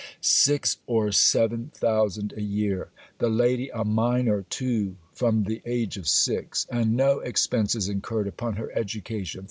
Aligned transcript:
Six 0.21 0.77
or 0.87 1.11
seven 1.11 1.69
thousand 1.75 2.33
a 2.35 2.41
year! 2.41 2.89
The 3.19 3.29
lady 3.29 3.69
a 3.69 3.85
minor 3.85 4.41
too 4.49 4.95
from 5.13 5.43
the 5.43 5.61
age 5.63 5.95
of 5.95 6.07
six, 6.07 6.65
and 6.71 6.97
no 6.97 7.19
expences 7.19 7.87
incurred 7.87 8.25
upon 8.27 8.55
her 8.55 8.71
education! 8.75 9.39